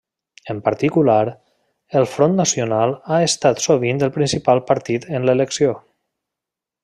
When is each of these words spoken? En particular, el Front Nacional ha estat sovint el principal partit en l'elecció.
En 0.51 0.59
particular, 0.67 1.41
el 1.99 2.07
Front 2.13 2.33
Nacional 2.39 2.95
ha 3.05 3.19
estat 3.27 3.61
sovint 3.67 4.03
el 4.07 4.13
principal 4.17 4.63
partit 4.71 5.07
en 5.19 5.29
l'elecció. 5.31 5.77